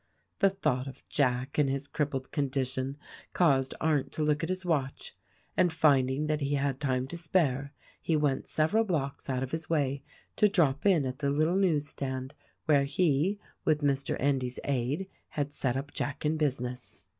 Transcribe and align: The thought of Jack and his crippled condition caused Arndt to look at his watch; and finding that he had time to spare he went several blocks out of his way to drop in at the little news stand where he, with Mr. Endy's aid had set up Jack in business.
The 0.39 0.49
thought 0.49 0.87
of 0.87 1.07
Jack 1.09 1.59
and 1.59 1.69
his 1.69 1.87
crippled 1.87 2.31
condition 2.31 2.97
caused 3.33 3.75
Arndt 3.79 4.11
to 4.13 4.23
look 4.23 4.41
at 4.41 4.49
his 4.49 4.65
watch; 4.65 5.15
and 5.55 5.71
finding 5.71 6.25
that 6.25 6.41
he 6.41 6.55
had 6.55 6.79
time 6.79 7.05
to 7.09 7.15
spare 7.19 7.71
he 8.01 8.15
went 8.15 8.47
several 8.47 8.83
blocks 8.83 9.29
out 9.29 9.43
of 9.43 9.51
his 9.51 9.69
way 9.69 10.01
to 10.37 10.49
drop 10.49 10.87
in 10.87 11.05
at 11.05 11.19
the 11.19 11.29
little 11.29 11.55
news 11.55 11.87
stand 11.87 12.33
where 12.65 12.85
he, 12.85 13.37
with 13.63 13.81
Mr. 13.81 14.17
Endy's 14.19 14.57
aid 14.63 15.07
had 15.29 15.53
set 15.53 15.77
up 15.77 15.93
Jack 15.93 16.25
in 16.25 16.35
business. 16.35 17.03